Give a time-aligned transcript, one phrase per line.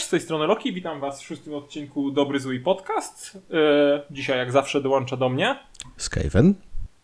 [0.00, 3.38] Cześć, z tej strony Loki, witam was w szóstym odcinku Dobry Zły Podcast.
[3.50, 5.56] E, dzisiaj jak zawsze dołącza do mnie.
[5.96, 6.54] Skaven.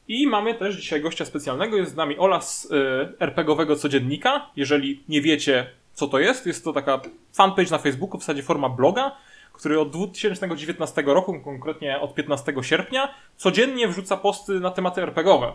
[0.08, 2.76] I mamy też dzisiaj gościa specjalnego, jest z nami Ola z e,
[3.20, 4.50] RPGowego Codziennika.
[4.56, 7.00] Jeżeli nie wiecie co to jest, jest to taka
[7.32, 9.16] fanpage na Facebooku, w zasadzie forma bloga,
[9.52, 15.46] który od 2019 roku, konkretnie od 15 sierpnia, codziennie wrzuca posty na tematy RPGowe.
[15.46, 15.52] E,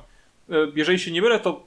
[0.75, 1.63] jeżeli się nie mylę, to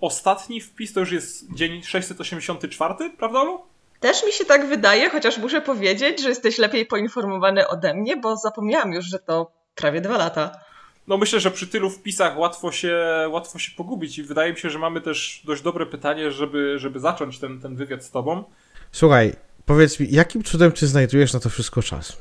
[0.00, 3.69] ostatni wpis to już jest dzień 684, prawda Olu?
[4.00, 8.36] Też mi się tak wydaje, chociaż muszę powiedzieć, że jesteś lepiej poinformowany ode mnie, bo
[8.36, 10.60] zapomniałam już, że to prawie dwa lata.
[11.06, 12.98] No myślę, że przy tylu wpisach łatwo się,
[13.30, 17.00] łatwo się pogubić i wydaje mi się, że mamy też dość dobre pytanie, żeby, żeby
[17.00, 18.44] zacząć ten, ten wywiad z tobą.
[18.92, 19.32] Słuchaj,
[19.66, 22.16] powiedz mi, jakim cudem ty znajdujesz na to wszystko czas?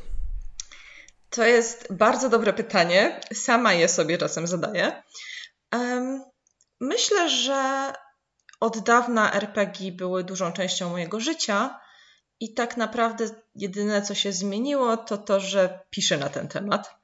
[1.30, 3.20] To jest bardzo dobre pytanie.
[3.34, 5.04] Sama je sobie czasem zadaję.
[5.74, 6.24] Um,
[6.80, 7.94] myślę, że
[8.60, 11.80] od dawna RPG były dużą częścią mojego życia
[12.40, 16.96] i tak naprawdę jedyne, co się zmieniło, to to, że piszę na ten temat.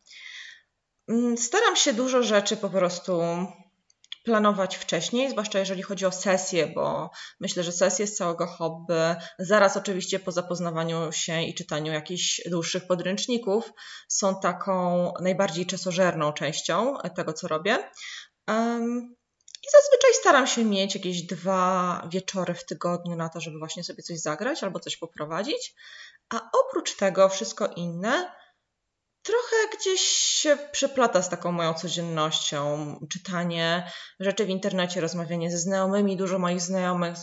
[1.10, 3.22] Mm, staram się dużo rzeczy po prostu
[4.26, 9.78] planować wcześniej, zwłaszcza jeżeli chodzi o sesje, bo myślę, że sesje z całego hobby, zaraz
[9.78, 13.74] oczywiście po zapoznawaniu się i czytaniu jakichś dłuższych podręczników,
[14.08, 17.90] są taką najbardziej czasożerną częścią tego, co robię.
[19.68, 24.04] I zazwyczaj staram się mieć jakieś dwa wieczory w tygodniu na to, żeby właśnie sobie
[24.04, 25.76] coś zagrać albo coś poprowadzić.
[26.30, 28.32] A oprócz tego wszystko inne
[29.22, 32.96] trochę gdzieś się przeplata z taką moją codziennością.
[33.10, 36.18] Czytanie rzeczy w internecie, rozmawianie ze znajomymi.
[36.18, 37.18] Dużo moich znajomych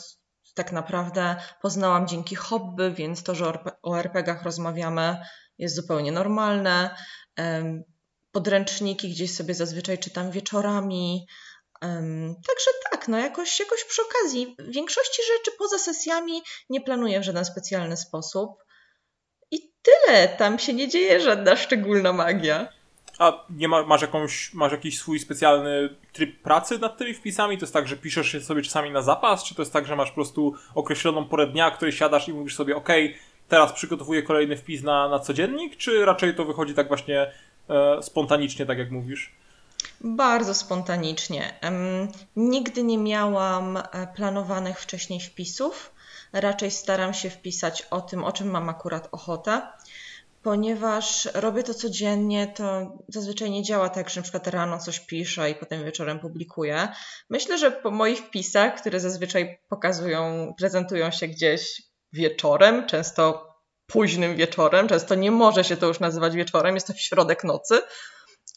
[0.55, 5.25] tak naprawdę poznałam dzięki hobby, więc to, że o RPGach rozmawiamy
[5.59, 6.97] jest zupełnie normalne.
[8.33, 11.27] Podręczniki gdzieś sobie zazwyczaj czytam wieczorami.
[12.49, 14.57] Także tak, no jakoś, jakoś przy okazji.
[14.59, 18.51] Większości rzeczy poza sesjami nie planuję w żaden specjalny sposób.
[19.51, 22.69] I tyle, tam się nie dzieje żadna szczególna magia.
[23.19, 27.59] A nie ma, masz, jakąś, masz jakiś swój specjalny tryb pracy nad tymi wpisami?
[27.59, 29.45] To jest tak, że piszesz się sobie czasami na zapas?
[29.45, 32.57] Czy to jest tak, że masz po prostu określoną porę dnia, której siadasz i mówisz
[32.57, 32.89] sobie, ok,
[33.49, 35.77] teraz przygotowuję kolejny wpis na, na codziennik?
[35.77, 37.33] Czy raczej to wychodzi tak właśnie
[37.69, 39.42] e, spontanicznie, tak jak mówisz?
[40.05, 41.61] Bardzo spontanicznie.
[42.37, 43.83] Nigdy nie miałam e,
[44.15, 45.95] planowanych wcześniej wpisów.
[46.33, 49.63] Raczej staram się wpisać o tym, o czym mam akurat ochotę.
[50.43, 55.55] Ponieważ robię to codziennie, to zazwyczaj nie działa tak, że przykład rano coś piszę i
[55.55, 56.89] potem wieczorem publikuję.
[57.31, 61.83] Myślę, że po moich wpisach, które zazwyczaj pokazują, prezentują się gdzieś
[62.13, 63.53] wieczorem, często
[63.87, 67.81] późnym wieczorem, często nie może się to już nazywać wieczorem, jest to środek nocy,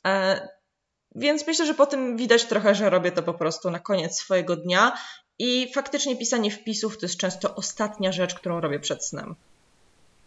[0.05, 0.47] e,
[1.15, 4.55] więc myślę, że po tym widać trochę, że robię to po prostu na koniec swojego
[4.55, 4.97] dnia
[5.39, 9.35] i faktycznie pisanie wpisów to jest często ostatnia rzecz, którą robię przed snem.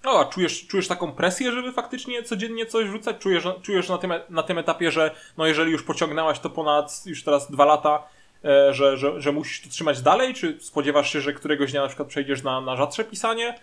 [0.03, 3.16] A czujesz, czujesz taką presję, żeby faktycznie codziennie coś rzucać?
[3.19, 7.25] Czujesz, czujesz na, tym, na tym etapie, że no jeżeli już pociągnęłaś to ponad już
[7.25, 8.03] teraz dwa lata,
[8.44, 10.34] e, że, że, że musisz to trzymać dalej?
[10.34, 13.59] Czy spodziewasz się, że któregoś dnia na przykład przejdziesz na, na rzadsze pisanie?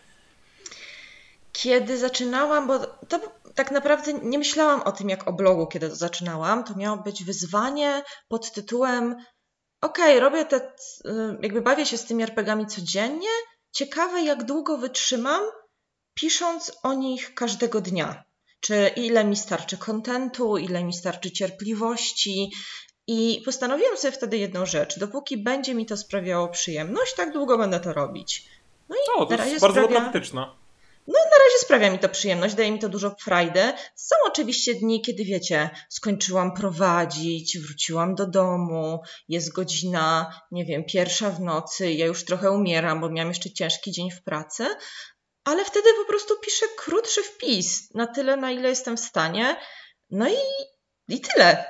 [1.56, 3.20] Kiedy zaczynałam, bo to
[3.56, 6.64] tak naprawdę nie myślałam o tym jak o blogu, kiedy to zaczynałam.
[6.64, 9.16] To miało być wyzwanie pod tytułem
[9.82, 10.72] okej, okay, robię te, y,
[11.42, 13.30] jakby bawię się z tymi RPGami codziennie.
[13.72, 15.42] Ciekawe, jak długo wytrzymam,
[16.14, 18.24] pisząc o nich każdego dnia.
[18.60, 22.52] Czy ile mi starczy kontentu, ile mi starczy cierpliwości.
[23.08, 25.00] I postanowiłam sobie wtedy jedną rzecz.
[25.00, 28.50] Dopóki będzie mi to sprawiało przyjemność, tak długo będę to robić.
[28.90, 30.12] No i o, to jest bardzo sprawia...
[31.08, 33.74] No, na razie sprawia mi to przyjemność, daje mi to dużo frajdy.
[33.96, 41.30] Są oczywiście dni, kiedy wiecie, skończyłam prowadzić, wróciłam do domu, jest godzina, nie wiem, pierwsza
[41.30, 44.68] w nocy, ja już trochę umieram, bo miałam jeszcze ciężki dzień w pracy,
[45.44, 49.56] ale wtedy po prostu piszę krótszy wpis, na tyle, na ile jestem w stanie.
[50.12, 50.36] No i,
[51.08, 51.66] i tyle.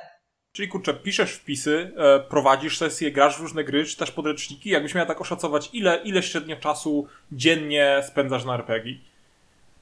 [0.52, 4.70] Czyli kurczę, piszesz wpisy, e, prowadzisz sesje, grasz w różne gry, czytasz podręczniki.
[4.70, 8.96] Jakbyś miała tak oszacować, ile, ile średnio czasu dziennie spędzasz na RPG?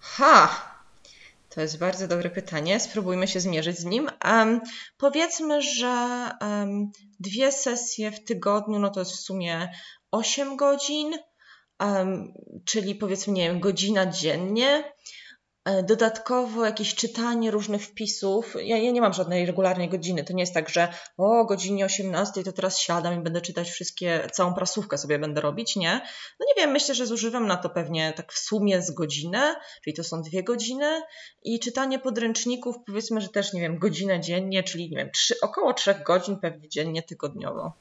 [0.03, 0.73] Ha!
[1.49, 2.79] To jest bardzo dobre pytanie.
[2.79, 4.09] Spróbujmy się zmierzyć z nim.
[4.25, 4.61] Um,
[4.97, 9.69] powiedzmy, że um, dwie sesje w tygodniu, no to jest w sumie
[10.11, 11.13] 8 godzin,
[11.79, 12.33] um,
[12.65, 14.93] czyli powiedzmy, nie wiem, godzina dziennie.
[15.65, 18.55] E, dodatkowo jakieś czytanie różnych wpisów.
[18.63, 20.23] Ja, ja, nie mam żadnej regularnej godziny.
[20.23, 20.87] To nie jest tak, że
[21.17, 25.75] o godzinie 18 to teraz siadam i będę czytać wszystkie, całą prasówkę sobie będę robić.
[25.75, 26.01] Nie.
[26.39, 29.93] No nie wiem, myślę, że zużywam na to pewnie tak w sumie z godzinę, czyli
[29.93, 31.01] to są dwie godziny.
[31.43, 35.73] I czytanie podręczników powiedzmy, że też nie wiem, godzinę dziennie, czyli nie wiem, trzy, około
[35.73, 37.73] trzech godzin pewnie dziennie tygodniowo.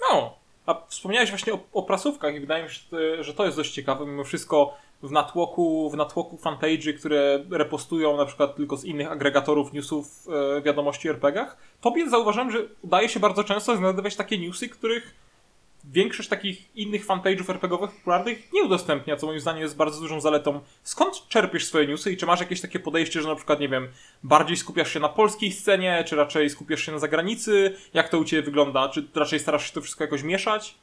[0.00, 2.80] No, a wspomniałeś właśnie o, o prasówkach i wydaje mi się,
[3.20, 4.06] że to jest dość ciekawe.
[4.06, 9.72] Mimo wszystko w natłoku, w natłoku fanpage'y, które repostują na przykład tylko z innych agregatorów
[9.72, 10.26] newsów
[10.58, 15.14] e, wiadomości RPGach, tobie zauważyłem, że udaje się bardzo często znajdować takie newsy, których
[15.84, 20.60] większość takich innych fanpage'ów RPGowych popularnych nie udostępnia, co moim zdaniem jest bardzo dużą zaletą.
[20.82, 23.88] Skąd czerpiesz swoje newsy i czy masz jakieś takie podejście, że na przykład, nie wiem,
[24.22, 27.76] bardziej skupiasz się na polskiej scenie, czy raczej skupiasz się na zagranicy?
[27.94, 28.88] Jak to u Ciebie wygląda?
[28.88, 30.74] Czy raczej starasz się to wszystko jakoś mieszać?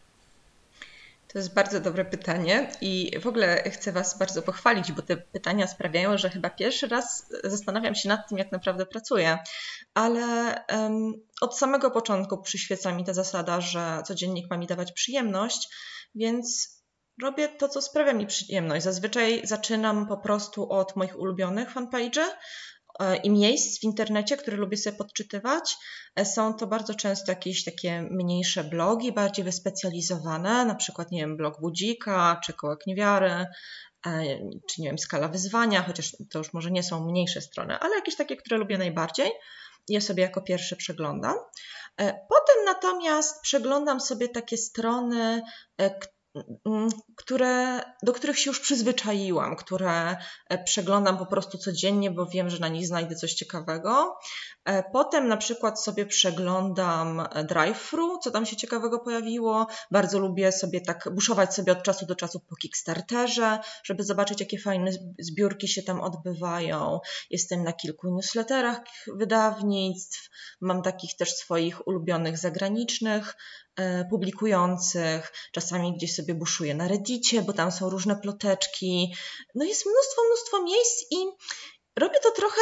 [1.35, 5.67] To jest bardzo dobre pytanie i w ogóle chcę Was bardzo pochwalić, bo te pytania
[5.67, 9.37] sprawiają, że chyba pierwszy raz zastanawiam się nad tym, jak naprawdę pracuję.
[9.93, 15.69] Ale um, od samego początku przyświeca mi ta zasada, że codziennik ma mi dawać przyjemność,
[16.15, 16.75] więc
[17.21, 18.83] robię to, co sprawia mi przyjemność.
[18.83, 22.23] Zazwyczaj zaczynam po prostu od moich ulubionych fanpage'y,
[23.23, 25.77] i miejsc w internecie, które lubię sobie podczytywać.
[26.15, 31.37] E, są to bardzo często jakieś takie mniejsze blogi, bardziej wyspecjalizowane, na przykład, nie wiem,
[31.37, 33.45] blog Budzika, czy Kołek Niewiary, e,
[34.69, 38.15] czy nie wiem, Skala Wyzwania, chociaż to już może nie są mniejsze strony, ale jakieś
[38.15, 39.31] takie, które lubię najbardziej.
[39.89, 41.35] Je sobie jako pierwsze przeglądam.
[41.97, 45.41] Potem natomiast przeglądam sobie takie strony,
[45.77, 45.91] Mm,
[47.15, 50.17] które, do których się już przyzwyczaiłam, które
[50.49, 54.17] e, przeglądam po prostu codziennie, bo wiem, że na nich znajdę coś ciekawego.
[54.65, 59.67] E, potem na przykład sobie przeglądam e, drive-thru, co tam się ciekawego pojawiło.
[59.91, 64.59] Bardzo lubię sobie tak buszować sobie od czasu do czasu po Kickstarterze, żeby zobaczyć, jakie
[64.59, 66.99] fajne zbiórki się tam odbywają.
[67.29, 70.29] Jestem na kilku newsletterach wydawnictw,
[70.61, 73.35] mam takich też swoich ulubionych zagranicznych
[74.09, 79.15] publikujących, czasami gdzieś sobie buszuję na Reddicie, bo tam są różne ploteczki.
[79.55, 81.17] No jest mnóstwo, mnóstwo miejsc i
[81.95, 82.61] robię to trochę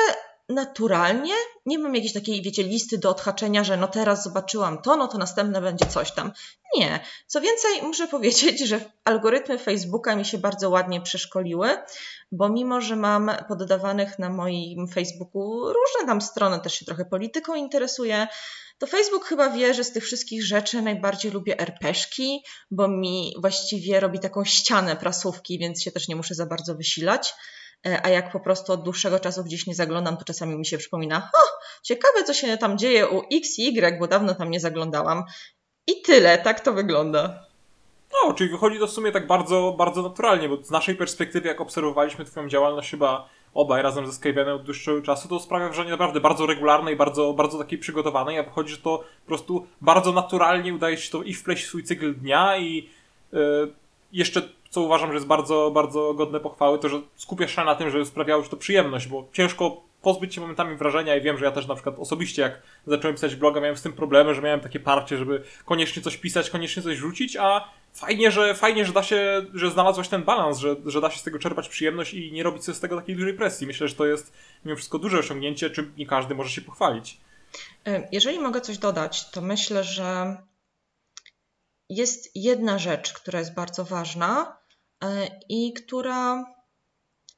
[0.54, 1.34] naturalnie.
[1.66, 5.18] Nie mam jakiejś takiej, wiecie, listy do odhaczenia, że no teraz zobaczyłam to, no to
[5.18, 6.32] następne będzie coś tam.
[6.78, 7.00] Nie.
[7.28, 11.78] Co więcej, muszę powiedzieć, że algorytmy Facebooka mi się bardzo ładnie przeszkoliły,
[12.32, 17.56] bo mimo, że mam poddawanych na moim Facebooku różne tam strony, też się trochę polityką
[17.56, 18.28] interesuję,
[18.78, 24.00] to Facebook chyba wie, że z tych wszystkich rzeczy najbardziej lubię RPszki, bo mi właściwie
[24.00, 27.34] robi taką ścianę prasówki, więc się też nie muszę za bardzo wysilać.
[27.86, 30.78] E, a jak po prostu od dłuższego czasu gdzieś nie zaglądam, to czasami mi się
[30.78, 34.60] przypomina, o, ciekawe co się tam dzieje u X i Y, bo dawno tam nie
[34.60, 35.24] zaglądałam.
[35.88, 37.46] I tyle, tak to wygląda.
[38.14, 41.62] No, czyli wychodzi to w sumie tak bardzo, bardzo naturalnie, bo z naszej perspektywy, jak
[41.62, 46.20] obserwowaliśmy Twoją działalność chyba obaj razem ze Skavenem od dłuższego czasu, to sprawia wrażenie naprawdę
[46.20, 50.98] bardzo regularnej, bardzo, bardzo takiej przygotowanej, a wychodzi, że to po prostu bardzo naturalnie udaje
[50.98, 52.90] się to i wpleść w swój cykl dnia i
[53.32, 53.74] yy,
[54.12, 57.90] jeszcze co uważam, że jest bardzo, bardzo godne pochwały, to że skupiasz się na tym,
[57.90, 61.52] żeby sprawiało ci to przyjemność, bo ciężko pozbyć się momentami wrażenia i wiem, że ja
[61.52, 64.80] też na przykład osobiście jak zacząłem pisać bloga, miałem z tym problemy, że miałem takie
[64.80, 69.46] parcie, żeby koniecznie coś pisać, koniecznie coś rzucić, a fajnie, że fajnie, że da się,
[69.54, 72.64] że znalazłeś ten balans, że, że da się z tego czerpać przyjemność i nie robić
[72.64, 73.68] sobie z tego takiej dużej presji.
[73.68, 74.34] Myślę, że to jest
[74.66, 77.18] mimo wszystko duże osiągnięcie, czym nie każdy może się pochwalić.
[78.12, 80.38] Jeżeli mogę coś dodać, to myślę, że
[81.90, 84.63] jest jedna rzecz, która jest bardzo ważna e,
[85.50, 86.46] i która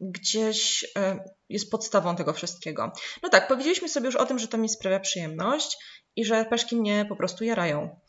[0.02, 1.20] gdzieś e,
[1.50, 2.92] jest podstawą tego wszystkiego.
[3.24, 5.78] No tak, powiedzieliśmy sobie już o tym, że to mi sprawia przyjemność
[6.16, 8.00] i że peszki mnie po prostu jarają.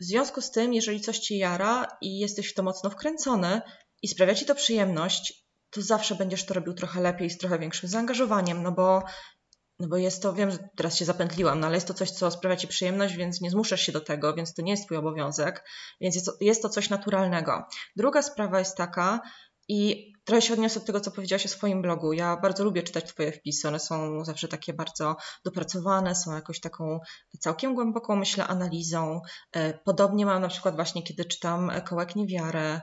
[0.00, 3.60] W związku z tym, jeżeli coś ci jara i jesteś w to mocno wkręcony
[4.02, 7.88] i sprawia ci to przyjemność, to zawsze będziesz to robił trochę lepiej, z trochę większym
[7.88, 9.02] zaangażowaniem, no bo,
[9.80, 12.30] no bo jest to, wiem, że teraz się zapętliłam, no ale jest to coś, co
[12.30, 15.64] sprawia ci przyjemność, więc nie zmuszasz się do tego, więc to nie jest twój obowiązek,
[16.00, 17.64] więc jest to, jest to coś naturalnego.
[17.96, 19.20] Druga sprawa jest taka,
[19.68, 22.12] i trochę się odniosę do tego, co powiedziałaś o swoim blogu.
[22.12, 23.68] Ja bardzo lubię czytać Twoje wpisy.
[23.68, 27.00] One są zawsze takie bardzo dopracowane, są jakąś taką
[27.40, 29.20] całkiem głęboką, myślę, analizą.
[29.52, 32.80] E, podobnie mam na przykład właśnie, kiedy czytam Kołek Niewiarę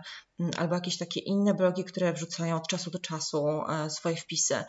[0.57, 4.63] albo jakieś takie inne blogi, które wrzucają od czasu do czasu e, swoje wpisy.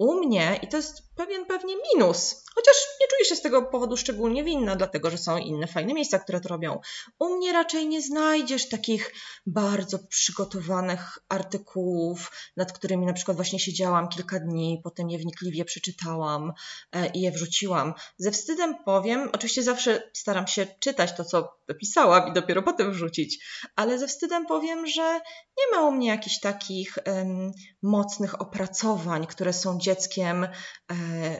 [0.00, 3.96] U mnie, i to jest pewien pewnie minus, chociaż nie czuję się z tego powodu
[3.96, 6.80] szczególnie winna, dlatego że są inne fajne miejsca, które to robią.
[7.18, 9.14] U mnie raczej nie znajdziesz takich
[9.46, 16.52] bardzo przygotowanych artykułów, nad którymi na przykład właśnie siedziałam kilka dni, potem je wnikliwie przeczytałam
[16.92, 17.94] e, i je wrzuciłam.
[18.18, 23.44] Ze wstydem powiem, oczywiście zawsze staram się czytać to, co pisałam i dopiero potem wrzucić,
[23.76, 25.09] ale ze wstydem powiem, że
[25.58, 27.52] nie ma u mnie jakichś takich um,
[27.82, 30.48] mocnych opracowań, które są dzieckiem e,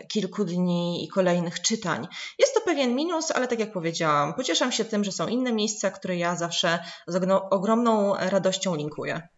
[0.07, 2.09] kilku dni i kolejnych czytań.
[2.39, 5.91] Jest to pewien minus, ale tak jak powiedziałam, pocieszam się tym, że są inne miejsca,
[5.91, 7.17] które ja zawsze z
[7.51, 9.29] ogromną radością linkuję.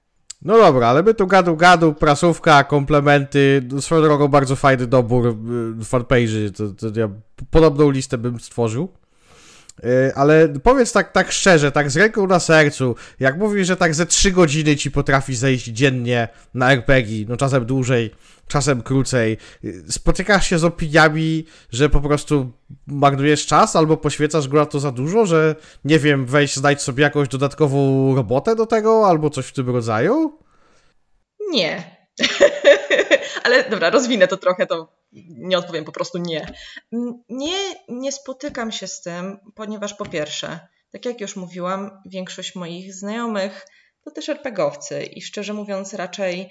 [0.45, 5.33] No dobra, ale my tu gadu gadu, prasówka, komplementy, swoją drogą bardzo fajny dobór y,
[5.85, 7.09] fanpage'y, to, to ja
[7.51, 9.02] podobną listę bym stworzył.
[9.83, 13.95] Yy, ale powiedz tak, tak szczerze, tak z ręką na sercu, jak mówisz, że tak
[13.95, 18.11] ze 3 godziny ci potrafi zejść dziennie na RPG, no czasem dłużej,
[18.49, 22.53] czasem krócej, yy, spotykasz się z opiniami, że po prostu
[22.87, 27.29] marnujesz czas albo poświęcasz go to za dużo, że nie wiem, weź znajdź sobie jakąś
[27.29, 30.39] dodatkową robotę do tego albo coś w tym rodzaju?
[31.51, 31.97] Nie.
[33.45, 36.55] Ale dobra, rozwinę to trochę, to nie odpowiem po prostu nie.
[37.29, 42.95] Nie, nie spotykam się z tym, ponieważ po pierwsze, tak jak już mówiłam, większość moich
[42.95, 43.67] znajomych
[44.05, 46.51] to też RPGowcy i szczerze mówiąc raczej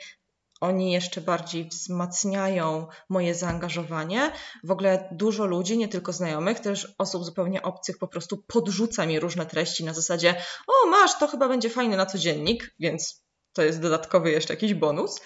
[0.62, 4.32] oni jeszcze bardziej wzmacniają moje zaangażowanie.
[4.64, 9.20] W ogóle dużo ludzi, nie tylko znajomych, też osób zupełnie obcych, po prostu podrzuca mi
[9.20, 10.36] różne treści na zasadzie:
[10.68, 15.22] O, masz, to chyba będzie fajne na codziennik, więc to jest dodatkowy jeszcze jakiś bonus.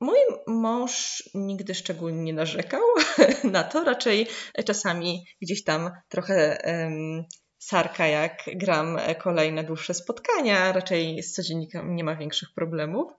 [0.00, 2.82] Mój mąż nigdy szczególnie nie narzekał
[3.44, 4.26] na to, raczej
[4.64, 7.24] czasami gdzieś tam trochę um,
[7.58, 13.12] sarka, jak gram kolejne dłuższe spotkania, raczej z codziennikiem nie ma większych problemów.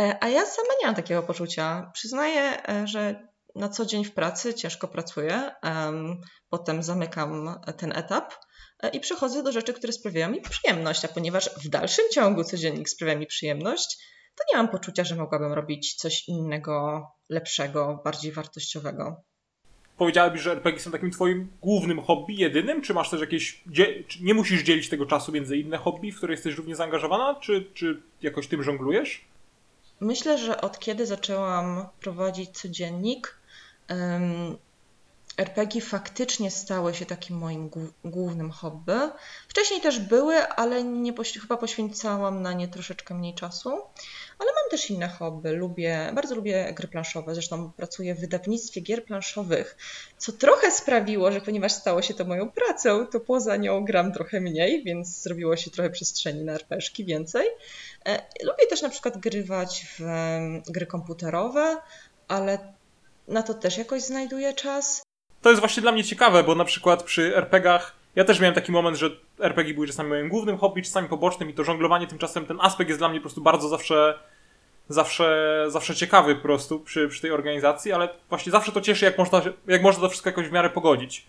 [0.00, 1.90] E, a ja sama nie mam takiego poczucia.
[1.94, 8.34] Przyznaję, e, że na co dzień w pracy ciężko pracuję, um, potem zamykam ten etap
[8.82, 12.88] e, i przechodzę do rzeczy, które sprawiają mi przyjemność, a ponieważ w dalszym ciągu codziennik
[12.88, 13.98] sprawia mi przyjemność,
[14.36, 19.22] to nie mam poczucia, że mogłabym robić coś innego, lepszego, bardziej wartościowego.
[19.96, 22.82] Powiedziałabyś, że RPG są takim twoim głównym hobby, jedynym?
[22.82, 23.64] Czy masz też jakieś...
[24.20, 27.34] Nie musisz dzielić tego czasu między inne hobby, w które jesteś równie zaangażowana?
[27.40, 29.24] Czy, czy jakoś tym żonglujesz?
[30.00, 33.38] Myślę, że od kiedy zaczęłam prowadzić codziennik,
[33.90, 34.56] um,
[35.36, 37.70] RPG faktycznie stały się takim moim
[38.04, 38.92] głównym hobby.
[39.48, 43.70] Wcześniej też były, ale nie chyba poświęcałam na nie troszeczkę mniej czasu.
[44.38, 45.52] Ale mam też inne hobby.
[45.52, 47.34] Lubię, bardzo lubię gry planszowe.
[47.34, 49.76] Zresztą pracuję w wydawnictwie gier planszowych,
[50.18, 54.40] co trochę sprawiło, że ponieważ stało się to moją pracą, to poza nią gram trochę
[54.40, 57.46] mniej, więc zrobiło się trochę przestrzeni na RPszki więcej.
[58.06, 60.02] E, lubię też na przykład grywać w
[60.68, 61.76] gry komputerowe,
[62.28, 62.74] ale
[63.28, 65.06] na to też jakoś znajduję czas.
[65.46, 68.72] To jest właśnie dla mnie ciekawe, bo na przykład przy RPGach ja też miałem taki
[68.72, 69.10] moment, że
[69.40, 73.00] RPG były czasami moim głównym hobby, czasami pobocznym i to żonglowanie tymczasem, ten aspekt jest
[73.00, 74.18] dla mnie po prostu bardzo zawsze
[74.88, 79.18] zawsze, zawsze ciekawy po prostu przy, przy tej organizacji, ale właśnie zawsze to cieszy, jak
[79.18, 81.26] można, jak można to wszystko jakoś w miarę pogodzić.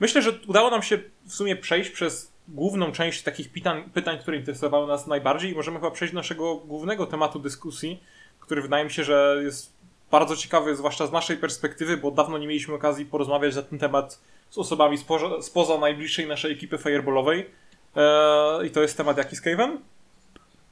[0.00, 4.36] Myślę, że udało nam się w sumie przejść przez główną część takich pytań, pytań które
[4.36, 8.02] interesowały nas najbardziej i możemy chyba przejść do naszego głównego tematu dyskusji,
[8.40, 9.81] który wydaje mi się, że jest
[10.12, 14.20] bardzo ciekawy, zwłaszcza z naszej perspektywy, bo dawno nie mieliśmy okazji porozmawiać na ten temat
[14.50, 17.50] z osobami spoza, spoza najbliższej naszej ekipy fireballowej.
[17.96, 19.76] Eee, I to jest temat jaki Cave'em?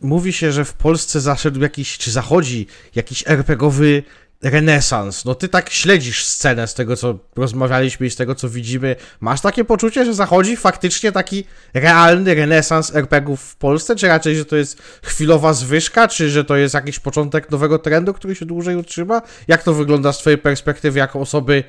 [0.00, 4.02] Mówi się, że w Polsce zaszedł jakiś, czy zachodzi jakiś RPGowy
[4.42, 5.24] renesans.
[5.24, 8.96] No ty tak śledzisz scenę z tego, co rozmawialiśmy i z tego, co widzimy.
[9.20, 11.44] Masz takie poczucie, że zachodzi faktycznie taki
[11.74, 13.96] realny renesans RPGów w Polsce?
[13.96, 16.08] Czy raczej, że to jest chwilowa zwyżka?
[16.08, 19.22] Czy że to jest jakiś początek nowego trendu, który się dłużej utrzyma?
[19.48, 21.64] Jak to wygląda z twojej perspektywy jako osoby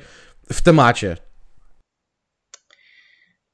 [0.52, 1.16] w temacie?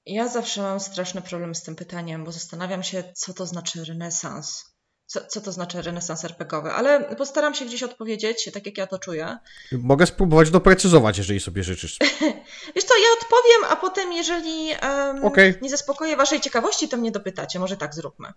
[0.06, 4.77] Ja zawsze mam straszny problem z tym pytaniem, bo zastanawiam się, co to znaczy renesans.
[5.08, 8.98] Co, co to znaczy renesans RPGowy, ale postaram się gdzieś odpowiedzieć, tak jak ja to
[8.98, 9.38] czuję.
[9.72, 11.98] Mogę spróbować doprecyzować, jeżeli sobie życzysz.
[12.74, 15.58] Wiesz co, ja odpowiem, a potem, jeżeli um, okay.
[15.62, 17.58] nie zaspokoję Waszej ciekawości, to mnie dopytacie.
[17.58, 18.32] Może tak zróbmy.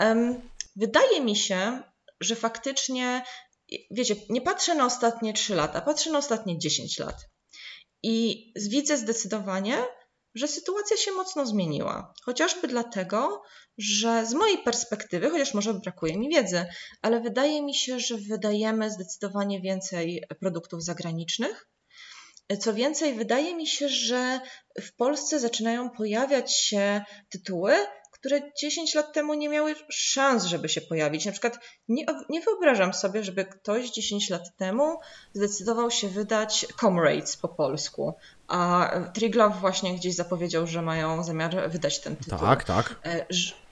[0.00, 0.40] Um,
[0.76, 1.82] wydaje mi się,
[2.20, 3.24] że faktycznie,
[3.90, 7.28] wiecie, nie patrzę na ostatnie 3 lata, patrzę na ostatnie 10 lat.
[8.02, 9.78] I widzę zdecydowanie,
[10.36, 12.14] że sytuacja się mocno zmieniła.
[12.24, 13.42] Chociażby dlatego,
[13.78, 16.66] że z mojej perspektywy, chociaż może brakuje mi wiedzy,
[17.02, 21.66] ale wydaje mi się, że wydajemy zdecydowanie więcej produktów zagranicznych.
[22.60, 24.40] Co więcej, wydaje mi się, że
[24.80, 27.74] w Polsce zaczynają pojawiać się tytuły,
[28.26, 31.26] które 10 lat temu nie miały szans, żeby się pojawić.
[31.26, 34.98] Na przykład nie, nie wyobrażam sobie, żeby ktoś 10 lat temu
[35.34, 38.14] zdecydował się wydać Comrades po polsku,
[38.48, 42.38] a Triglav właśnie gdzieś zapowiedział, że mają zamiar wydać ten tytuł.
[42.38, 42.94] Tak, tak.
[43.04, 43.26] E,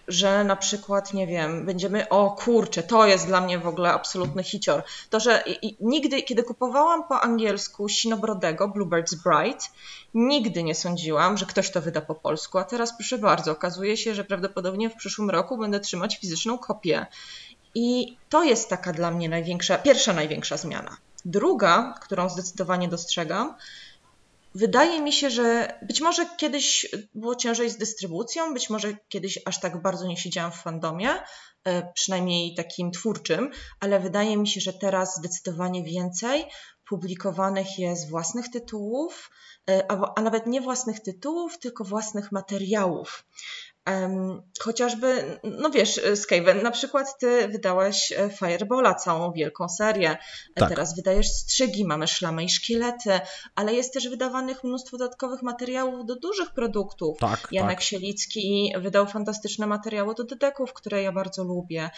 [0.08, 4.42] że na przykład, nie wiem, będziemy, o kurczę, to jest dla mnie w ogóle absolutny
[4.42, 4.82] hicior.
[5.10, 5.44] To, że
[5.80, 9.64] nigdy, kiedy kupowałam po angielsku Sinobrodego, Bluebird's Bride,
[10.14, 14.14] nigdy nie sądziłam, że ktoś to wyda po polsku, a teraz proszę bardzo, okazuje się,
[14.14, 17.06] że prawdopodobnie w przyszłym roku będę trzymać fizyczną kopię.
[17.74, 20.96] I to jest taka dla mnie największa, pierwsza największa zmiana.
[21.24, 23.54] Druga, którą zdecydowanie dostrzegam,
[24.54, 29.60] Wydaje mi się, że być może kiedyś było ciężej z dystrybucją, być może kiedyś aż
[29.60, 31.10] tak bardzo nie siedziałam w fandomie,
[31.64, 36.44] e, przynajmniej takim twórczym, ale wydaje mi się, że teraz zdecydowanie więcej,
[36.88, 39.30] publikowanych jest własnych tytułów,
[39.70, 43.24] e, a, a nawet nie własnych tytułów, tylko własnych materiałów.
[43.90, 50.10] Um, chociażby, no wiesz, Skaven, na przykład ty wydałeś e, Firebola, całą wielką serię.
[50.10, 50.68] E, Tak.
[50.68, 53.10] Teraz wydajesz strzygi, mamy szlamy i szkielety,
[53.54, 57.18] ale jest też wydawanych mnóstwo dodatkowych materiałów do dużych produktów.
[57.18, 57.82] Tak, Janek tak.
[57.82, 61.90] Sielicki wydał fantastyczne materiały do dedeków, które ja bardzo lubię.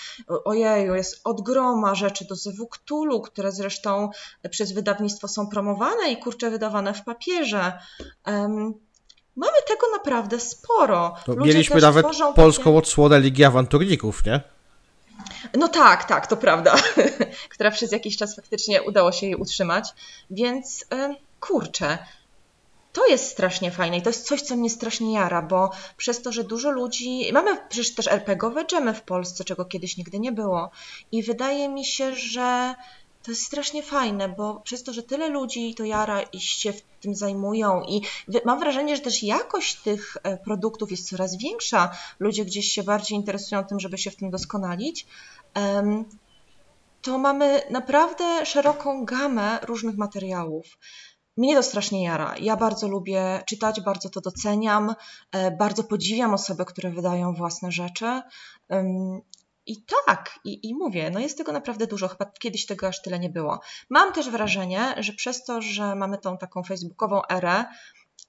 [0.44, 4.10] Ojeju, jest od groma rzeczy do Zewu Cthulhu, które zresztą
[4.50, 7.78] przez wydawnictwo są promowane i kurczę wydawane w papierze.
[8.24, 8.74] Em,
[9.36, 11.14] mamy tego naprawdę sporo.
[11.26, 14.32] To Ludzie mieliśmy nawet polską odsłonę Ligi Awanturników, nie?
[14.32, 15.58] Takie...
[15.58, 16.76] No tak, tak, to prawda.
[17.54, 19.88] która przez jakiś czas faktycznie udało się jej utrzymać.
[20.30, 21.98] Więc em, kurczę,
[22.92, 26.32] to jest strasznie fajne i to jest coś, co mnie strasznie jara, bo przez to,
[26.32, 27.32] że dużo ludzi.
[27.32, 30.70] Mamy przecież też RPGowe dżemy w Polsce, czego kiedyś nigdy nie było.
[31.12, 32.74] I wydaje mi się, że
[33.26, 36.82] to jest strasznie fajne, bo przez to, że tyle ludzi to jara i się w
[37.00, 38.02] tym zajmują i
[38.44, 41.90] mam wrażenie, że też jakość tych e, produktów jest coraz większa.
[42.18, 45.06] Ludzie gdzieś się bardziej interesują tym, żeby się w tym doskonalić.
[47.02, 50.66] To mamy naprawdę szeroką gamę różnych materiałów.
[51.36, 52.34] Mnie to strasznie jara.
[52.40, 54.94] Ja bardzo lubię czytać, bardzo to doceniam,
[55.32, 58.22] e, bardzo podziwiam osoby, które wydają własne rzeczy.
[59.66, 63.18] I tak, i, i mówię, no jest tego naprawdę dużo, chyba kiedyś tego aż tyle
[63.18, 63.60] nie było.
[63.90, 67.64] Mam też wrażenie, że przez to, że mamy tą taką facebookową erę,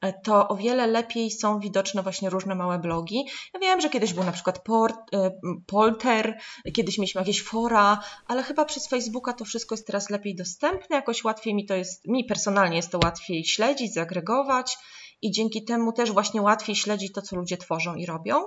[0.02, 3.26] e, to o wiele lepiej są widoczne właśnie różne małe blogi.
[3.54, 5.32] Ja wiem, że kiedyś był na przykład port, e,
[5.68, 6.38] Polter,
[6.74, 11.24] kiedyś mieliśmy jakieś fora, ale chyba przez Facebooka to wszystko jest teraz lepiej dostępne, jakoś
[11.24, 14.78] łatwiej mi to jest, mi personalnie jest to łatwiej śledzić, zagregować
[15.22, 18.44] i dzięki temu też właśnie łatwiej śledzić to, co ludzie tworzą i robią.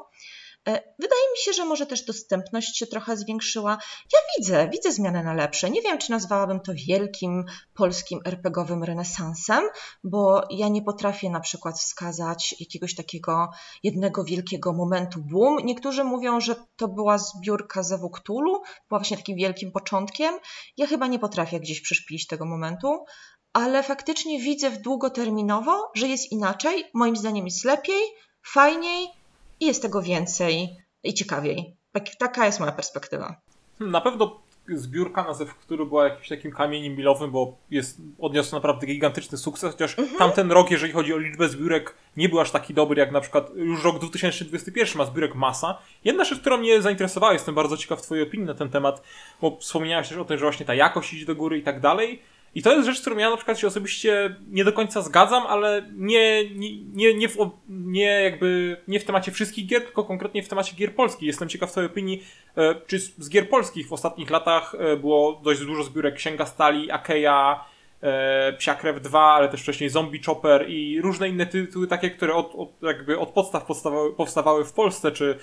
[0.68, 3.78] E, Wydaje mi się, że może też dostępność się trochę zwiększyła.
[4.12, 5.70] Ja widzę, widzę zmianę na lepsze.
[5.70, 9.64] Nie wiem, czy nazwałabym to wielkim polskim RPGowym renesansem,
[10.04, 13.50] bo ja nie potrafię na przykład wskazać jakiegoś takiego
[13.82, 15.56] jednego wielkiego momentu boom.
[15.64, 20.34] Niektórzy mówią, że to była zbiórka Zewu Cthulhu, była właśnie takim wielkim początkiem.
[20.76, 23.04] Ja chyba nie potrafię gdzieś przyszpilić tego momentu,
[23.52, 26.84] ale faktycznie widzę w długoterminowo, że jest inaczej.
[26.94, 28.02] Moim zdaniem jest lepiej,
[28.42, 29.19] fajniej
[29.60, 31.76] i jest tego więcej i ciekawiej.
[31.92, 33.40] Tak, taka jest moja perspektywa.
[33.80, 38.86] Na pewno zbiórka na Zew, który była jakimś takim kamieniem milowym, bo jest, odniosła naprawdę
[38.86, 43.00] gigantyczny sukces, chociaż tamten rok, jeżeli chodzi o liczbę zbiórek, nie był aż taki dobry
[43.00, 45.78] jak na przykład już rok 2021 ma zbiórek masa.
[46.04, 49.02] Jedna rzecz, która mnie zainteresowała, jestem bardzo ciekaw twojej opinii na ten temat,
[49.40, 52.22] bo wspomniałeś też o tym, że właśnie ta jakość idzie do góry i tak dalej.
[52.54, 55.42] I to jest rzecz, z którą ja na przykład się osobiście nie do końca zgadzam,
[55.46, 60.42] ale nie, nie, nie, nie, w, nie jakby nie w temacie wszystkich gier, tylko konkretnie
[60.42, 61.26] w temacie gier polskich.
[61.26, 62.24] Jestem ciekaw twojej opinii,
[62.56, 66.90] e, czy z, gier polskich w ostatnich latach e, było dość dużo zbiórek Księga Stali,
[66.90, 67.64] Akeja,
[68.02, 72.34] e, Psia Krew 2, ale też wcześniej Zombie Chopper i różne inne tytuły takie, które
[72.34, 75.38] od, od, jakby od podstaw powstawały, powstawały w Polsce, czy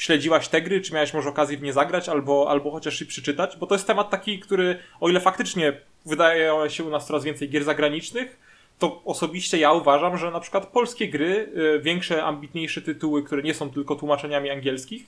[0.00, 3.56] śledziłaś te gry, czy miałeś może okazję w nie zagrać, albo, albo chociaż i przeczytać,
[3.56, 5.72] bo to jest temat taki, który o ile faktycznie
[6.06, 8.36] wydaje się u nas coraz więcej gier zagranicznych,
[8.78, 13.54] to osobiście ja uważam, że na przykład polskie gry, y, większe, ambitniejsze tytuły, które nie
[13.54, 15.02] są tylko tłumaczeniami angielskich,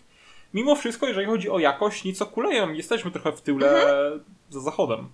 [0.55, 2.73] mimo wszystko, jeżeli chodzi o jakość, nic kuleją.
[2.73, 3.87] Jesteśmy trochę w tyle
[4.51, 5.09] za zachodem.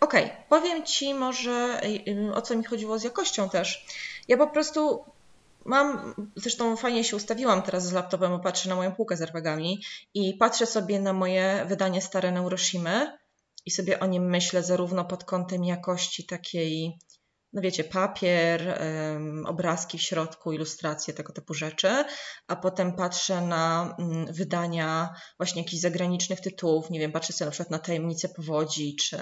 [0.00, 3.86] Okej, powiem Ci może y, o co mi chodziło z jakością też.
[4.28, 5.04] Ja po prostu
[5.64, 9.82] mam, zresztą fajnie się ustawiłam teraz z laptopem, bo patrzę na moją półkę z RPGami
[10.14, 13.18] i patrzę sobie na moje wydanie stare Neuroshimy
[13.66, 16.98] i sobie o nim myślę zarówno pod kątem jakości takiej,
[17.52, 22.04] no wiecie, papier, em, obrazki w środku, ilustracje, tego typu rzeczy,
[22.48, 27.52] a potem patrzę na mm, wydania właśnie jakichś zagranicznych tytułów, nie wiem, patrzę sobie na
[27.52, 29.18] przykład na Tajemnice Powodzi, czy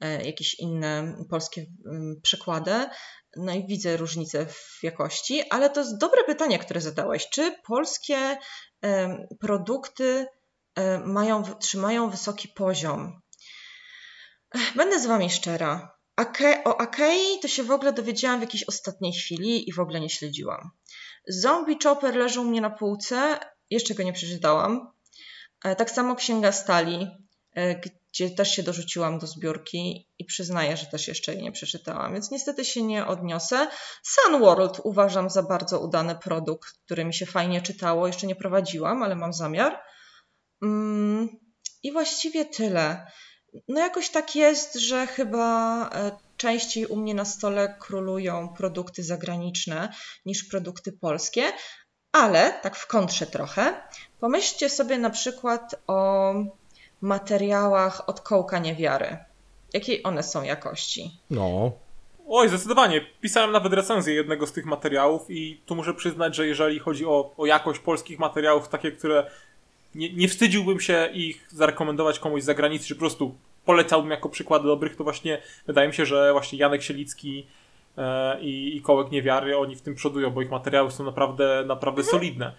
[0.00, 2.88] e, jakieś inne polskie mm, przykłady,
[3.36, 7.28] no i widzę różnicę w jakości, ale to jest dobre pytanie, które zadałeś.
[7.28, 8.38] Czy polskie
[9.40, 10.26] produkty
[11.04, 13.20] mają, trzymają wysoki poziom?
[14.76, 15.96] Będę z Wami szczera.
[16.64, 20.10] O Akei to się w ogóle dowiedziałam w jakiejś ostatniej chwili i w ogóle nie
[20.10, 20.70] śledziłam.
[21.28, 23.38] Zombie Chopper leży u mnie na półce,
[23.70, 24.92] jeszcze go nie przeczytałam.
[25.64, 27.08] E, Tak samo Księga Stali,
[27.56, 27.80] e,
[28.16, 32.30] gdzie też się dorzuciłam do zbiórki i przyznaję, że też jeszcze jej nie przeczytałam, więc
[32.30, 33.68] niestety się nie odniosę.
[34.02, 38.06] Sun World uważam za bardzo udany produkt, który mi się fajnie czytało.
[38.06, 39.80] Jeszcze nie prowadziłam, ale mam zamiar.
[40.62, 41.28] Mm,
[41.82, 43.06] I właściwie tyle.
[43.68, 49.92] No jakoś tak jest, że chyba e, częściej u mnie na stole królują produkty zagraniczne
[50.26, 51.42] niż produkty polskie,
[52.12, 53.88] ale tak w kontrze trochę,
[54.20, 56.34] pomyślcie sobie na przykład o
[57.00, 59.16] materiałach od kołka niewiary.
[59.74, 61.10] jakiej one są jakości.
[61.30, 61.72] No.
[62.28, 63.00] Oj, zdecydowanie.
[63.20, 67.30] Pisałem nawet recenzję jednego z tych materiałów i tu muszę przyznać, że jeżeli chodzi o,
[67.36, 69.30] o jakość polskich materiałów, takie, które
[69.94, 74.66] nie, nie wstydziłbym się ich zarekomendować komuś z zagranicy, czy po prostu polecałbym jako przykłady
[74.66, 77.46] dobrych, to właśnie wydaje mi się, że właśnie Janek Sielicki
[77.98, 82.04] e, i, i Kołek Niewiary, oni w tym przodują, bo ich materiały są naprawdę, naprawdę
[82.04, 82.52] solidne.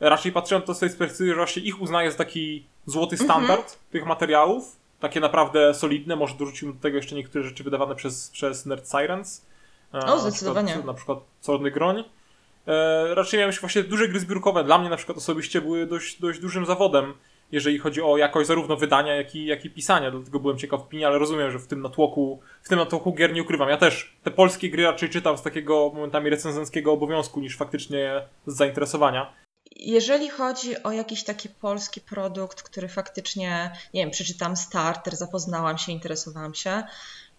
[0.00, 4.06] Raczej patrzyłem to z tej perspektywy, że właśnie ich uznaję za taki złoty standard tych
[4.06, 8.90] materiałów, takie naprawdę solidne, może dorzuciłbym do tego jeszcze niektóre rzeczy wydawane przez, przez Nerd
[8.90, 9.46] Sirens.
[9.92, 10.78] E, na zdecydowanie.
[10.86, 12.04] Na przykład Czarny Groń.
[12.66, 14.64] E, raczej miałem się właśnie duże gry zbiórkowe.
[14.64, 17.14] Dla mnie na przykład osobiście były dość, dość dużym zawodem,
[17.52, 20.10] jeżeli chodzi o jakość zarówno wydania, jak i, jak i pisania.
[20.10, 23.42] Dlatego byłem ciekaw opinii, ale rozumiem, że w tym natłoku, w tym natłoku gier nie
[23.42, 23.68] ukrywam.
[23.68, 28.56] Ja też te polskie gry raczej czytam z takiego momentami recenzenckiego obowiązku niż faktycznie z
[28.56, 29.32] zainteresowania.
[29.76, 35.92] Jeżeli chodzi o jakiś taki polski produkt, który faktycznie, nie wiem, przeczytam starter, zapoznałam się,
[35.92, 36.82] interesowałam się,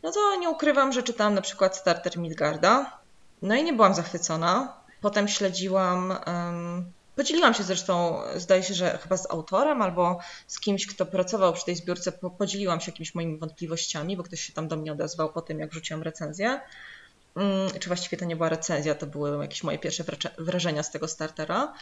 [0.03, 2.97] no to nie ukrywam, że czytałam na przykład starter Midgarda.
[3.41, 4.73] No i nie byłam zachwycona.
[5.01, 6.17] Potem śledziłam.
[6.25, 11.53] em, podzieliłam się zresztą, zdaje się, że chyba z autorem albo z kimś, kto pracował
[11.53, 12.11] przy tej zbiórce.
[12.11, 15.59] Po, podzieliłam się jakimiś moimi wątpliwościami, bo ktoś się tam do mnie odezwał po tym,
[15.59, 16.61] jak rzuciłam recenzję.
[17.35, 20.03] Mm, czy właściwie to nie była recenzja, to były jakieś moje pierwsze
[20.37, 21.73] wrażenia z tego startera.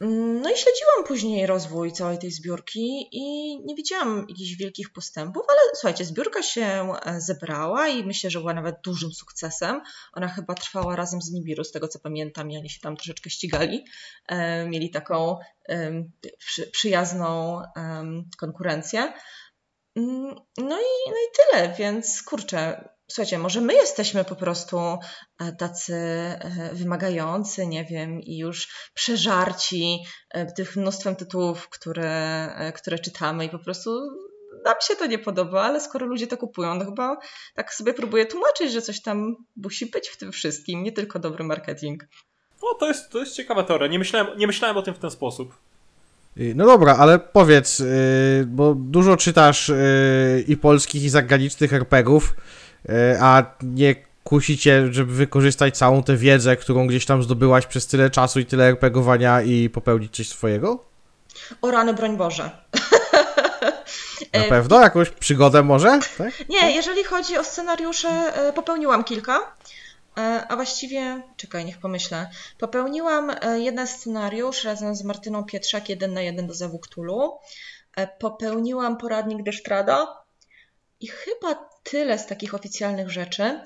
[0.00, 5.42] Mm, No i śledziłam później rozwój całej tej zbiórki i nie widziałam jakichś wielkich postępów,
[5.48, 9.80] ale słuchajcie, zbiórka się e, zebrała i myślę, że była nawet dużym sukcesem.
[10.12, 13.30] Ona chyba trwała razem z Nibiru, z tego co pamiętam, i oni się tam troszeczkę
[13.30, 13.84] ścigali.
[14.28, 15.38] E, Mieli taką
[16.38, 17.62] przy, przyjazną
[18.38, 19.12] konkurencję.
[19.96, 24.98] Mm, No i, no i tyle, więc kurczę, słuchajcie, może my jesteśmy po prostu e,
[25.58, 29.98] tacy e, wymagający, nie wiem, i już przeżarci
[30.30, 33.90] e, tych mnóstwem tytułów, które, które czytamy i po prostu
[34.64, 37.16] nam się to nie podoba, ale skoro ludzie to kupują, to chyba
[37.54, 41.44] tak sobie próbuję tłumaczyć, że coś tam musi być w tym wszystkim, nie tylko dobry
[41.44, 42.04] marketing.
[42.62, 43.86] O, to jest, to jest ciekawa teoria.
[43.86, 45.54] Nie myślałem, nie myślałem o tym w ten sposób.
[46.36, 52.34] Y, No dobra, ale powiedz, y, bo dużo czytasz y, i polskich, i zagranicznych RPGów,
[53.20, 58.10] a nie kusi cię, żeby wykorzystać całą tę wiedzę, którą gdzieś tam zdobyłaś przez tyle
[58.10, 60.84] czasu i tyle RPGowania i popełnić coś swojego?
[61.62, 62.50] O rany, broń Boże.
[64.34, 64.80] Na E, pewno?
[64.80, 66.00] Jakąś przygodę może?
[66.18, 66.48] Tak?
[66.48, 69.38] Nie, jeżeli chodzi o scenariusze, e, popełniłam kilka.
[70.18, 72.30] E, A właściwie, czekaj, niech pomyślę.
[72.58, 77.38] Popełniłam e, jeden scenariusz razem z Martyną Pietrzak, jeden na jeden do Zawu Cthulhu.
[77.96, 80.06] E, Popełniłam poradnik Desztrada
[81.00, 83.60] i chyba tyle z takich oficjalnych rzeczy.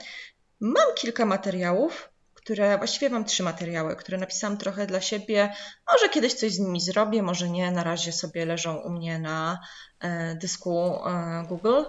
[0.60, 5.52] Mam kilka materiałów, które, właściwie mam trzy materiały, które napisałam trochę dla siebie.
[5.92, 7.70] Może kiedyś coś z nimi zrobię, może nie.
[7.70, 9.58] Na razie sobie leżą u mnie na
[10.00, 11.82] e, dysku e, Google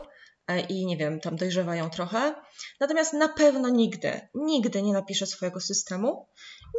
[0.69, 2.35] i nie wiem, tam dojrzewają trochę.
[2.79, 6.27] Natomiast na pewno nigdy, nigdy nie napiszę swojego systemu.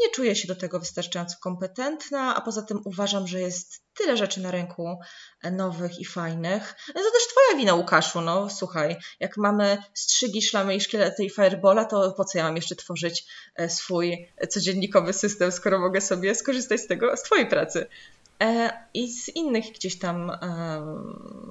[0.01, 4.41] Nie czuję się do tego wystarczająco kompetentna, a poza tym uważam, że jest tyle rzeczy
[4.41, 4.99] na rynku
[5.43, 6.75] e, nowych i fajnych.
[6.89, 11.31] No to też twoja wina, Łukaszu, no słuchaj, jak mamy strzygi, szlamy i szkielety i
[11.31, 13.25] firebola, to po co ja mam jeszcze tworzyć
[13.57, 17.87] e, swój codziennikowy system, skoro mogę sobie skorzystać z tego, z twojej pracy.
[18.43, 20.33] E, i z innych gdzieś tam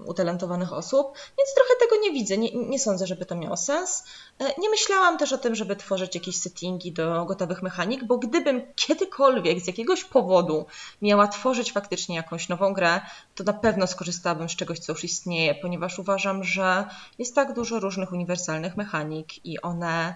[0.05, 2.37] utalentowanych osób, więc trochę tego nie widzę.
[2.37, 4.03] Nie, nie sądzę, żeby to miało sens.
[4.39, 8.61] E, nie myślałam też o tym, żeby tworzyć jakieś settingi do gotowych mechanik, bo gdybym
[8.75, 10.65] kiedykolwiek z jakiegoś powodu
[11.01, 13.01] miała tworzyć faktycznie jakąś nową grę,
[13.35, 16.85] to na pewno skorzystałabym z czegoś, co już istnieje, ponieważ uważam, że
[17.19, 20.15] jest tak dużo różnych uniwersalnych mechanik i one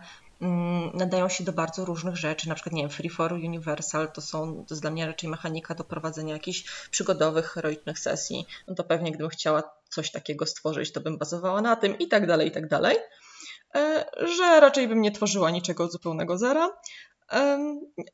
[0.93, 2.49] nadają się do bardzo różnych rzeczy.
[2.49, 5.75] Na przykład, nie wiem, Free for Universal to są, to jest dla mnie raczej mechanika
[5.75, 8.45] do prowadzenia jakichś przygodowych, heroicznych sesji.
[8.67, 12.27] No to pewnie gdybym chciała coś takiego stworzyć, to bym bazowała na tym i tak
[12.27, 12.97] dalej, i tak dalej.
[13.75, 14.05] E,
[14.37, 16.69] Że raczej bym nie tworzyła niczego zupełnego zera.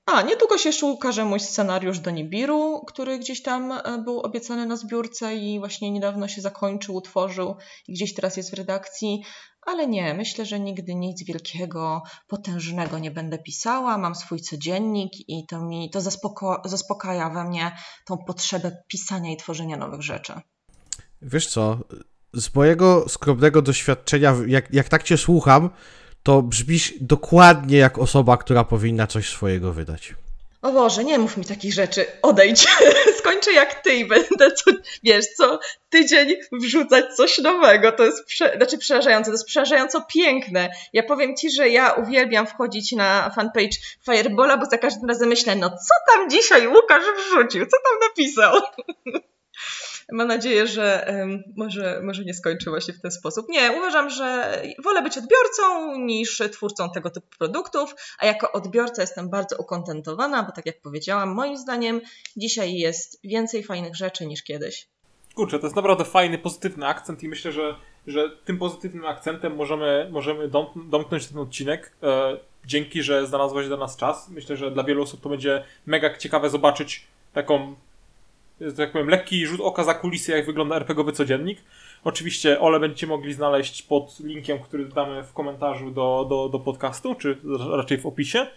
[0.06, 4.66] A, niedługo się jeszcze ukaże mój scenariusz do Nibiru, który gdzieś tam e, był obiecany
[4.66, 7.56] na zbiórce i właśnie niedawno się zakończył, utworzył
[7.88, 9.24] i gdzieś teraz jest w redakcji.
[9.62, 13.98] Ale nie, myślę, że nigdy nic wielkiego, potężnego nie będę pisała.
[13.98, 17.72] Mam swój codziennik i to mi to zaspoko- zaspokaja we mnie
[18.06, 20.34] tą potrzebę pisania i tworzenia nowych rzeczy.
[21.22, 21.78] Wiesz co,
[22.34, 25.70] z mojego skromnego doświadczenia, jak, jak tak cię słucham,
[26.28, 30.16] to brzmisz dokładnie jak osoba, która powinna coś swojego wydać.
[30.62, 32.06] O Boże, nie mów mi takich rzeczy.
[32.22, 32.68] Odejdź.
[33.20, 34.72] Skończę jak ty i będę, co,
[35.04, 35.60] wiesz, co
[35.90, 37.92] tydzień wrzucać coś nowego.
[37.92, 40.70] To jest, prze, znaczy przerażające, to jest przerażająco piękne.
[40.94, 45.56] Ja powiem ci, że ja uwielbiam wchodzić na fanpage Firebola, bo za każdym razem myślę,
[45.56, 48.54] no co tam dzisiaj Łukasz wrzucił, co tam napisał?
[50.12, 51.14] Mam nadzieję, że
[51.56, 53.46] może, może nie skończy właśnie w ten sposób.
[53.50, 59.30] Nie, uważam, że wolę być odbiorcą niż twórcą tego typu produktów, a jako odbiorca jestem
[59.30, 62.02] bardzo ukontentowana, bo tak jak powiedziałam, moim zdaniem
[62.38, 64.88] dzisiaj jest więcej fajnych rzeczy niż kiedyś.
[65.36, 67.76] Kurczę, to jest naprawdę fajny, pozytywny akcent i myślę, że,
[68.08, 71.92] że tym pozytywnym akcentem możemy, możemy dom, domknąć ten odcinek.
[72.04, 74.30] E, dzięki, że znalazłeś dla nas czas.
[74.30, 77.76] Myślę, że dla wielu osób to będzie mega ciekawe zobaczyć taką,
[78.62, 81.60] że tak powiem, lekki rzut oka za kulisy, jak wygląda RPGowy codziennik.
[82.04, 87.16] Oczywiście Ole będziecie mogli znaleźć pod linkiem, który damy w komentarzu do, do, do podcastu,
[87.16, 87.38] czy
[87.72, 88.48] raczej w opisie.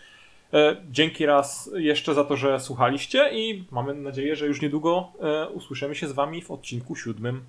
[0.53, 5.49] E, Dzięki raz jeszcze za to, że słuchaliście i mamy nadzieję, że już niedługo e,
[5.49, 7.45] usłyszymy się z Wami w odcinku siódmym.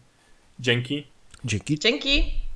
[0.59, 1.07] Dzięki.
[1.45, 1.79] Dzięki.
[1.79, 2.50] Dzięki!